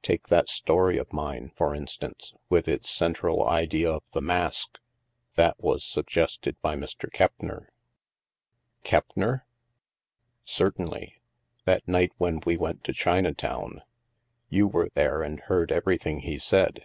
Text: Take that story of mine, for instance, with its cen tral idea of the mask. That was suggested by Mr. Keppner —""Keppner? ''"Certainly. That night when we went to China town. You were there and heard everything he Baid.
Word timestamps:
Take 0.00 0.28
that 0.28 0.48
story 0.48 0.96
of 0.96 1.12
mine, 1.12 1.50
for 1.56 1.74
instance, 1.74 2.34
with 2.48 2.68
its 2.68 2.88
cen 2.88 3.14
tral 3.14 3.44
idea 3.44 3.90
of 3.90 4.04
the 4.12 4.20
mask. 4.20 4.78
That 5.34 5.58
was 5.58 5.82
suggested 5.84 6.54
by 6.62 6.76
Mr. 6.76 7.10
Keppner 7.12 7.66
—""Keppner? 8.84 9.42
''"Certainly. 10.44 11.20
That 11.64 11.88
night 11.88 12.12
when 12.16 12.38
we 12.46 12.56
went 12.56 12.84
to 12.84 12.92
China 12.92 13.34
town. 13.34 13.82
You 14.48 14.68
were 14.68 14.88
there 14.94 15.20
and 15.20 15.40
heard 15.40 15.72
everything 15.72 16.20
he 16.20 16.38
Baid. 16.48 16.84